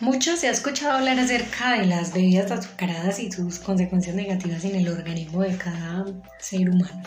Mucho 0.00 0.36
se 0.36 0.46
ha 0.46 0.52
escuchado 0.52 0.92
hablar 0.92 1.18
acerca 1.18 1.72
de 1.72 1.84
las 1.84 2.14
bebidas 2.14 2.52
azucaradas 2.52 3.18
y 3.18 3.32
sus 3.32 3.58
consecuencias 3.58 4.14
negativas 4.14 4.64
en 4.64 4.76
el 4.76 4.88
organismo 4.88 5.42
de 5.42 5.56
cada 5.56 6.04
ser 6.38 6.70
humano. 6.70 7.02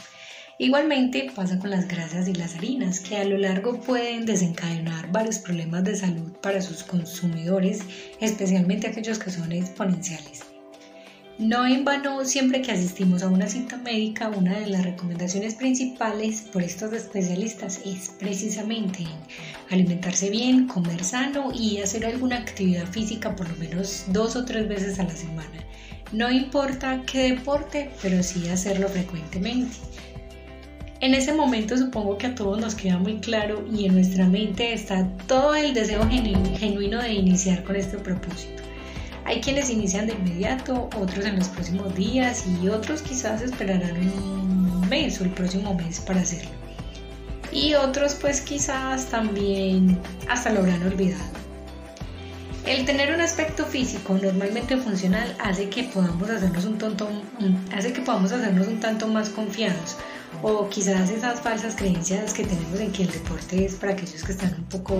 Igualmente 0.57 1.31
pasa 1.33 1.57
con 1.57 1.69
las 1.69 1.87
grasas 1.87 2.27
y 2.27 2.33
las 2.33 2.55
harinas, 2.55 2.99
que 2.99 3.15
a 3.15 3.23
lo 3.23 3.37
largo 3.37 3.79
pueden 3.79 4.25
desencadenar 4.25 5.09
varios 5.09 5.39
problemas 5.39 5.85
de 5.85 5.95
salud 5.95 6.33
para 6.41 6.61
sus 6.61 6.83
consumidores, 6.83 7.79
especialmente 8.19 8.87
aquellos 8.87 9.19
que 9.19 9.31
son 9.31 9.53
exponenciales. 9.53 10.41
No 11.41 11.65
en 11.65 11.83
vano, 11.83 12.23
siempre 12.23 12.61
que 12.61 12.71
asistimos 12.71 13.23
a 13.23 13.27
una 13.27 13.47
cita 13.47 13.75
médica, 13.77 14.29
una 14.29 14.59
de 14.59 14.67
las 14.67 14.83
recomendaciones 14.83 15.55
principales 15.55 16.41
por 16.41 16.61
estos 16.61 16.93
especialistas 16.93 17.81
es 17.83 18.09
precisamente 18.19 19.07
alimentarse 19.71 20.29
bien, 20.29 20.67
comer 20.67 21.03
sano 21.03 21.51
y 21.51 21.79
hacer 21.79 22.05
alguna 22.05 22.37
actividad 22.37 22.85
física 22.85 23.35
por 23.35 23.49
lo 23.49 23.55
menos 23.55 24.03
dos 24.09 24.35
o 24.35 24.45
tres 24.45 24.69
veces 24.69 24.99
a 24.99 25.03
la 25.03 25.15
semana. 25.15 25.65
No 26.11 26.29
importa 26.29 27.01
qué 27.11 27.33
deporte, 27.33 27.89
pero 28.03 28.21
sí 28.21 28.47
hacerlo 28.47 28.87
frecuentemente. 28.87 29.77
En 30.99 31.15
ese 31.15 31.33
momento 31.33 31.75
supongo 31.75 32.19
que 32.19 32.27
a 32.27 32.35
todos 32.35 32.61
nos 32.61 32.75
queda 32.75 32.99
muy 32.99 33.19
claro 33.19 33.65
y 33.73 33.87
en 33.87 33.95
nuestra 33.95 34.27
mente 34.27 34.73
está 34.73 35.09
todo 35.25 35.55
el 35.55 35.73
deseo 35.73 36.07
genuino 36.07 37.01
de 37.01 37.13
iniciar 37.13 37.63
con 37.63 37.77
este 37.77 37.97
propósito. 37.97 38.60
Hay 39.31 39.39
quienes 39.39 39.69
inician 39.69 40.07
de 40.07 40.13
inmediato, 40.13 40.89
otros 40.97 41.23
en 41.23 41.37
los 41.37 41.47
próximos 41.47 41.95
días 41.95 42.43
y 42.61 42.67
otros 42.67 43.01
quizás 43.01 43.41
esperarán 43.41 43.95
un 43.95 44.89
mes 44.89 45.21
o 45.21 45.23
el 45.23 45.29
próximo 45.29 45.73
mes 45.73 46.01
para 46.01 46.19
hacerlo. 46.19 46.51
Y 47.49 47.75
otros 47.75 48.13
pues 48.15 48.41
quizás 48.41 49.05
también 49.05 49.97
hasta 50.27 50.49
lo 50.49 50.59
habrán 50.59 50.83
olvidado. 50.83 51.23
El 52.65 52.83
tener 52.83 53.15
un 53.15 53.21
aspecto 53.21 53.65
físico 53.65 54.19
normalmente 54.21 54.75
funcional 54.75 55.33
hace 55.39 55.69
que 55.69 55.85
podamos 55.85 56.29
hacernos 56.29 56.65
un, 56.65 56.77
tonto, 56.77 57.07
hace 57.73 57.93
que 57.93 58.01
podamos 58.01 58.33
hacernos 58.33 58.67
un 58.67 58.81
tanto 58.81 59.07
más 59.07 59.29
confiados 59.29 59.95
o 60.41 60.67
quizás 60.69 61.09
esas 61.09 61.39
falsas 61.41 61.75
creencias 61.75 62.33
que 62.33 62.43
tenemos 62.43 62.79
en 62.79 62.91
que 62.91 63.03
el 63.03 63.11
deporte 63.11 63.65
es 63.65 63.75
para 63.75 63.93
aquellos 63.93 64.23
que 64.23 64.31
están 64.31 64.55
un 64.55 64.63
poco 64.65 64.97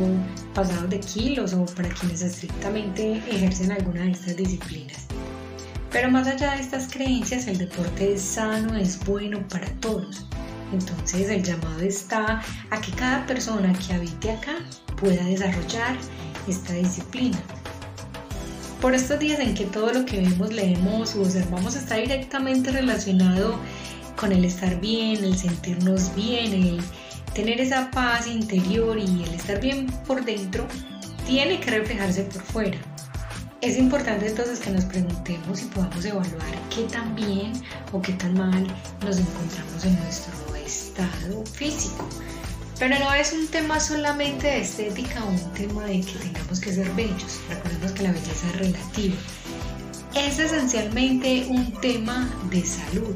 pasados 0.54 0.90
de 0.90 1.00
kilos 1.00 1.54
o 1.54 1.66
para 1.66 1.90
quienes 1.90 2.22
estrictamente 2.22 3.18
ejercen 3.30 3.72
alguna 3.72 4.02
de 4.02 4.12
estas 4.12 4.36
disciplinas. 4.36 5.08
Pero 5.92 6.09
más 6.09 6.28
allá 6.28 6.56
de 6.56 6.62
estas 6.62 6.88
creencias, 6.92 7.48
el 7.48 7.58
deporte 7.58 8.14
es 8.14 8.22
sano, 8.22 8.76
es 8.78 9.04
bueno 9.06 9.46
para 9.50 9.68
todos. 9.82 10.26
Entonces 10.72 11.30
el 11.30 11.44
llamado 11.44 11.82
está 11.82 12.42
a 12.70 12.82
que 12.82 12.92
cada 12.94 13.26
persona 13.26 13.74
que 13.74 13.94
habite 13.94 14.32
acá 14.32 14.56
pueda 14.96 15.24
desarrollar 15.26 15.98
esta 16.48 16.74
disciplina. 16.74 17.38
Por 18.80 18.96
estos 18.96 19.20
días 19.20 19.40
en 19.40 19.54
que 19.54 19.66
todo 19.66 19.92
lo 19.94 20.06
que 20.06 20.22
vemos, 20.22 20.52
leemos 20.52 21.16
o 21.16 21.22
observamos 21.22 21.76
está 21.76 21.98
directamente 21.98 22.72
relacionado 22.72 23.59
con 24.16 24.31
el 24.31 24.45
estar 24.45 24.80
bien, 24.80 25.23
el 25.23 25.38
sentirnos 25.38 26.14
bien, 26.16 26.54
el 26.54 26.81
tener 27.34 27.62
esa 27.62 27.90
paz 27.92 28.28
interior 28.28 28.98
y 28.98 29.23
el 29.23 29.34
estar 29.34 29.59
bien 29.62 29.88
por 30.06 30.23
dentro, 30.26 30.68
tiene 31.26 31.59
que 31.59 31.72
reflejarse 31.72 32.23
por 32.23 32.42
fuera. 32.42 32.78
Es 33.62 33.78
importante 33.78 34.28
entonces 34.28 34.59
que 34.59 34.72
nos 34.72 34.86
preguntemos 34.86 35.62
y 35.62 35.66
podamos 35.66 36.03
evaluar 36.03 36.70
qué 36.76 36.81
tan 36.84 37.16
bien 37.16 37.53
o 37.92 38.02
qué 38.02 38.14
tan 38.14 38.34
mal 38.34 38.68
nos 39.06 39.20
encontramos 39.20 39.86
en 39.86 39.95
nuestro 39.98 40.56
estado 40.56 41.46
físico. 41.46 42.09
Pero 42.80 42.98
no 42.98 43.14
es 43.14 43.31
un 43.34 43.48
tema 43.48 43.80
solamente 43.80 44.48
de 44.48 44.62
estética 44.62 45.23
o 45.23 45.30
un 45.30 45.53
tema 45.53 45.86
de 45.86 46.02
que 46.02 46.14
tengamos 46.14 46.59
que 46.59 46.73
ser 46.73 46.90
bellos. 46.96 47.40
Recordemos 47.50 47.92
que 47.92 48.02
la 48.02 48.12
belleza 48.12 48.48
es 48.48 48.56
relativa. 48.58 49.16
Es 50.16 50.40
esencialmente 50.40 51.46
un 51.48 51.72
tema 51.81 52.28
de 52.50 52.66
salud, 52.66 53.16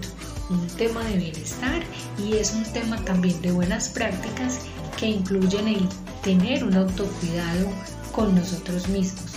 un 0.50 0.68
tema 0.78 1.04
de 1.04 1.18
bienestar 1.18 1.84
y 2.18 2.34
es 2.34 2.54
un 2.54 2.64
tema 2.64 3.04
también 3.04 3.42
de 3.42 3.52
buenas 3.52 3.90
prácticas 3.90 4.60
que 4.98 5.08
incluyen 5.08 5.68
el 5.68 5.90
tener 6.24 6.64
un 6.64 6.76
autocuidado 6.76 7.70
con 8.12 8.36
nosotros 8.36 8.88
mismos, 8.88 9.34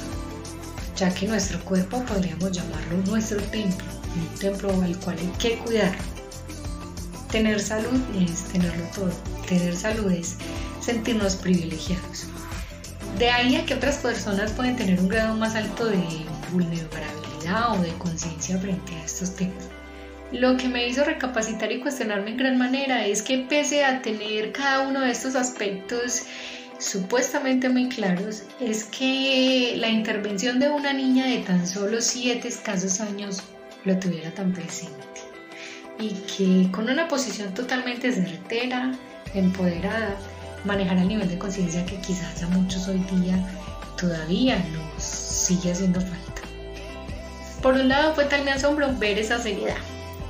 ya 0.97 1.13
que 1.13 1.27
nuestro 1.27 1.59
cuerpo 1.65 2.03
podríamos 2.05 2.53
llamarlo 2.53 2.99
nuestro 3.07 3.41
templo, 3.45 3.87
un 4.15 4.39
templo 4.39 4.71
al 4.83 4.97
cual 4.99 5.17
hay 5.19 5.33
que 5.39 5.59
cuidar. 5.59 5.97
Tener 7.31 7.61
salud 7.61 8.01
es 8.19 8.45
tenerlo 8.45 8.85
todo, 8.95 9.11
tener 9.47 9.77
salud 9.77 10.11
es 10.13 10.37
sentirnos 10.81 11.37
privilegiados. 11.37 12.27
De 13.19 13.31
ahí 13.31 13.57
a 13.57 13.67
que 13.67 13.75
otras 13.75 13.97
personas 13.97 14.53
pueden 14.53 14.77
tener 14.77 15.01
un 15.01 15.09
grado 15.09 15.37
más 15.37 15.55
alto 15.55 15.87
de 15.87 16.03
vulnerabilidad 16.53 17.79
o 17.79 17.83
de 17.83 17.93
conciencia 17.99 18.59
frente 18.59 18.95
a 18.95 19.05
estos 19.05 19.35
temas. 19.35 19.78
Lo 20.33 20.59
que 20.59 20.69
me 20.69 20.87
hizo 20.87 21.05
recapacitar 21.05 21.73
y 21.73 21.81
cuestionarme 21.81 22.31
en 22.31 22.37
gran 22.37 22.59
manera 22.59 23.07
es 23.07 23.23
que 23.23 23.39
pese 23.39 23.85
a 23.85 24.03
tener 24.03 24.53
cada 24.53 24.81
uno 24.81 25.01
de 25.01 25.11
estos 25.11 25.35
aspectos 25.35 26.25
supuestamente 26.79 27.71
muy 27.71 27.89
claros, 27.89 28.43
es 28.61 28.85
que 28.85 29.75
la 29.79 29.89
intervención 29.89 30.61
de 30.61 30.69
una 30.69 30.93
niña 30.93 31.27
de 31.27 31.39
tan 31.39 31.67
solo 31.67 32.03
7 32.03 32.47
escasos 32.47 33.01
años 33.01 33.43
lo 33.85 33.99
tuviera 33.99 34.31
tan 34.31 34.53
presente 34.53 34.99
y 35.99 36.11
que 36.11 36.71
con 36.71 36.91
una 36.91 37.09
posición 37.09 37.55
totalmente 37.55 38.13
certera, 38.13 38.93
empoderada, 39.35 40.15
manejara 40.65 41.03
el 41.03 41.09
nivel 41.09 41.29
de 41.29 41.39
conciencia 41.39 41.87
que 41.87 41.97
quizás 42.01 42.43
a 42.43 42.49
muchos 42.49 42.87
hoy 42.87 43.03
día 43.11 43.43
todavía 43.97 44.63
nos 44.73 45.03
sigue 45.03 45.73
haciendo 45.73 46.01
falta. 46.01 46.43
Por 47.63 47.75
un 47.75 47.89
lado 47.89 48.15
fue 48.15 48.27
tal 48.27 48.45
mi 48.45 48.51
asombro 48.51 48.95
ver 48.99 49.19
esa 49.19 49.39
seriedad 49.39 49.79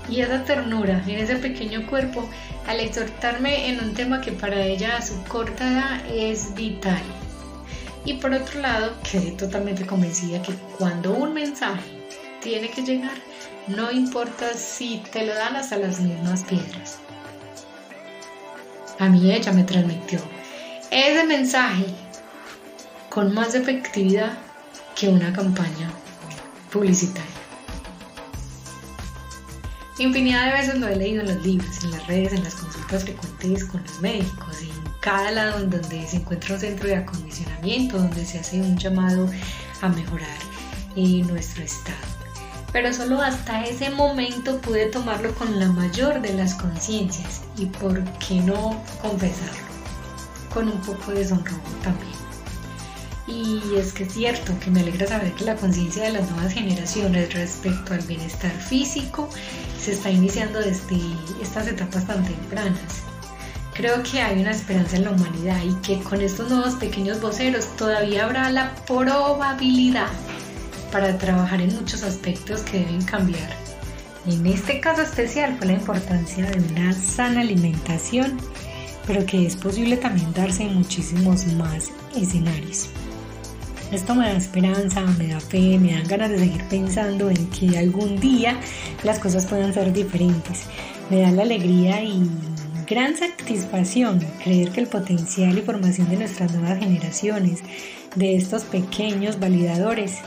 y 0.09 0.21
esa 0.21 0.45
ternura 0.45 1.03
en 1.07 1.19
ese 1.19 1.37
pequeño 1.37 1.87
cuerpo 1.87 2.29
al 2.67 2.81
exhortarme 2.81 3.69
en 3.69 3.81
un 3.81 3.95
tema 3.95 4.21
que 4.21 4.33
para 4.33 4.61
ella 4.61 4.97
a 4.97 5.03
su 5.03 5.23
corta 5.25 5.71
edad 5.71 6.07
es 6.11 6.55
vital. 6.55 7.03
Y 8.05 8.15
por 8.15 8.33
otro 8.33 8.61
lado, 8.61 8.93
quedé 9.11 9.33
totalmente 9.33 9.87
convencida 9.87 10.41
que 10.43 10.55
cuando 10.79 11.13
un 11.13 11.35
mensaje 11.35 11.83
tiene 12.43 12.71
que 12.71 12.83
llegar, 12.83 13.17
no 13.67 13.91
importa 13.91 14.55
si 14.55 15.03
te 15.13 15.27
lo 15.27 15.35
dan 15.35 15.57
hasta 15.57 15.77
las 15.77 16.01
mismas 16.01 16.43
piedras. 16.45 16.99
A 18.99 19.09
mí 19.09 19.33
ella 19.33 19.53
me 19.53 19.65
transmitió 19.65 20.21
ese 20.91 21.25
mensaje 21.25 21.85
con 23.11 23.35
más 23.35 23.55
efectividad 23.55 24.39
que 24.97 25.09
una 25.09 25.33
campaña 25.33 25.91
publicitaria. 26.73 27.38
Infinidad 29.99 30.47
de 30.47 30.53
veces 30.53 30.79
lo 30.79 30.87
he 30.87 30.95
leído 30.95 31.23
en 31.23 31.35
los 31.35 31.45
libros, 31.45 31.83
en 31.83 31.91
las 31.91 32.07
redes, 32.07 32.33
en 32.33 32.45
las 32.45 32.55
consultas 32.55 33.03
frecuentes 33.03 33.65
con 33.65 33.83
los 33.83 34.01
médicos, 34.01 34.63
en 34.63 34.71
cada 35.01 35.33
lado 35.33 35.67
donde 35.67 36.07
se 36.07 36.19
encuentra 36.19 36.55
un 36.55 36.61
centro 36.61 36.87
de 36.87 36.97
acondicionamiento, 36.97 37.99
donde 37.99 38.25
se 38.25 38.39
hace 38.39 38.61
un 38.61 38.79
llamado 38.79 39.29
a 39.81 39.89
mejorar 39.89 40.39
eh, 40.95 41.25
nuestro 41.27 41.65
estado. 41.65 41.97
Pero 42.73 42.95
solo 42.95 43.21
hasta 43.21 43.65
ese 43.65 43.91
momento 43.91 44.61
pude 44.61 44.87
tomarlo 44.87 45.35
con 45.35 45.59
la 45.59 45.67
mayor 45.67 46.23
de 46.23 46.33
las 46.35 46.55
conciencias 46.55 47.41
y 47.57 47.67
por 47.67 48.05
qué 48.21 48.37
no 48.37 48.81
confesarlo, 49.03 49.67
con 50.55 50.69
un 50.69 50.81
poco 50.83 51.11
de 51.11 51.27
sonrojo 51.27 51.61
también. 51.83 52.13
Y 53.29 53.77
es 53.77 53.93
que 53.93 54.05
es 54.05 54.15
cierto 54.15 54.59
que 54.59 54.71
me 54.71 54.81
alegra 54.81 55.07
saber 55.07 55.33
que 55.35 55.45
la 55.45 55.55
conciencia 55.55 56.05
de 56.05 56.13
las 56.13 56.31
nuevas 56.31 56.55
generaciones 56.55 57.35
respecto 57.35 57.93
al 57.93 58.01
bienestar 58.01 58.51
físico 58.51 59.29
se 59.79 59.93
está 59.93 60.11
iniciando 60.11 60.61
desde 60.61 60.99
estas 61.43 61.69
etapas 61.69 62.07
tan 62.07 62.25
tempranas. 62.25 63.03
Creo 63.75 64.03
que 64.03 64.23
hay 64.23 64.41
una 64.41 64.53
esperanza 64.53 64.97
en 64.97 65.05
la 65.05 65.11
humanidad 65.11 65.63
y 65.63 65.75
que 65.87 66.03
con 66.03 66.23
estos 66.23 66.51
nuevos 66.51 66.75
pequeños 66.77 67.21
voceros 67.21 67.77
todavía 67.77 68.25
habrá 68.25 68.51
la 68.51 68.75
probabilidad 68.87 70.09
para 70.91 71.17
trabajar 71.19 71.61
en 71.61 71.75
muchos 71.77 72.03
aspectos 72.03 72.63
que 72.63 72.81
deben 72.81 73.05
cambiar. 73.05 73.51
En 74.27 74.47
este 74.47 74.81
caso 74.81 75.03
especial 75.03 75.57
fue 75.59 75.69
la 75.69 75.75
importancia 75.75 76.51
de 76.51 76.59
una 76.73 76.93
sana 76.95 77.43
alimentación, 77.43 78.39
pero 79.07 79.25
que 79.27 79.47
es 79.47 79.55
posible 79.55 79.97
también 79.99 80.33
darse 80.33 80.65
en 80.65 80.75
muchísimos 80.75 81.47
más 81.55 81.91
escenarios. 82.17 82.89
Esto 83.91 84.15
me 84.15 84.27
da 84.27 84.37
esperanza, 84.37 85.01
me 85.19 85.29
da 85.29 85.41
fe, 85.41 85.79
me 85.79 85.95
dan 85.95 86.07
ganas 86.07 86.29
de 86.29 86.39
seguir 86.39 86.63
pensando 86.65 87.31
en 87.31 87.47
que 87.49 87.79
algún 87.79 88.21
día 88.21 88.61
las 89.03 89.19
cosas 89.19 89.47
puedan 89.47 89.73
ser 89.73 89.95
diferentes. 89.95 90.65
Me 91.09 91.23
da 91.23 91.31
la 91.31 91.43
alegría 91.43 92.03
y 92.03 92.29
gran 92.87 93.17
satisfacción 93.17 94.21
creer 94.45 94.73
que 94.73 94.81
el 94.81 94.89
potencial 94.89 95.57
y 95.57 95.63
formación 95.63 96.11
de 96.11 96.19
nuestras 96.19 96.53
nuevas 96.53 96.79
generaciones, 96.79 97.61
de 98.15 98.37
estos 98.37 98.65
pequeños 98.65 99.41
validadores, 99.41 100.19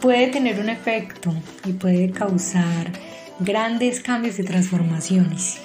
puede 0.00 0.26
tener 0.26 0.58
un 0.58 0.70
efecto 0.70 1.32
y 1.64 1.72
puede 1.72 2.10
causar 2.10 2.90
grandes 3.38 4.00
cambios 4.00 4.40
y 4.40 4.42
transformaciones 4.42 5.58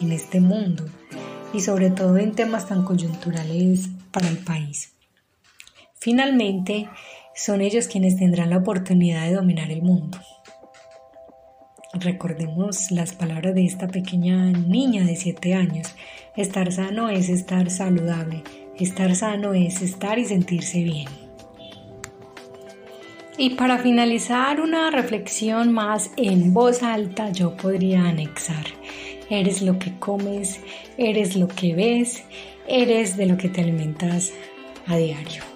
en 0.00 0.10
este 0.10 0.40
mundo 0.40 0.86
y 1.52 1.60
sobre 1.60 1.90
todo 1.90 2.18
en 2.18 2.32
temas 2.32 2.66
tan 2.66 2.84
coyunturales 2.84 3.90
para 4.10 4.28
el 4.28 4.38
país. 4.38 4.93
Finalmente, 6.04 6.86
son 7.34 7.62
ellos 7.62 7.88
quienes 7.88 8.18
tendrán 8.18 8.50
la 8.50 8.58
oportunidad 8.58 9.26
de 9.26 9.36
dominar 9.36 9.70
el 9.70 9.80
mundo. 9.80 10.18
Recordemos 11.94 12.90
las 12.90 13.14
palabras 13.14 13.54
de 13.54 13.64
esta 13.64 13.88
pequeña 13.88 14.52
niña 14.52 15.02
de 15.04 15.16
7 15.16 15.54
años. 15.54 15.96
Estar 16.36 16.70
sano 16.72 17.08
es 17.08 17.30
estar 17.30 17.70
saludable. 17.70 18.42
Estar 18.78 19.16
sano 19.16 19.54
es 19.54 19.80
estar 19.80 20.18
y 20.18 20.26
sentirse 20.26 20.82
bien. 20.82 21.08
Y 23.38 23.54
para 23.54 23.78
finalizar 23.78 24.60
una 24.60 24.90
reflexión 24.90 25.72
más 25.72 26.10
en 26.18 26.52
voz 26.52 26.82
alta, 26.82 27.32
yo 27.32 27.56
podría 27.56 28.04
anexar. 28.04 28.66
Eres 29.30 29.62
lo 29.62 29.78
que 29.78 29.98
comes, 29.98 30.60
eres 30.98 31.34
lo 31.34 31.48
que 31.48 31.74
ves, 31.74 32.24
eres 32.68 33.16
de 33.16 33.24
lo 33.24 33.38
que 33.38 33.48
te 33.48 33.62
alimentas 33.62 34.34
a 34.86 34.98
diario. 34.98 35.53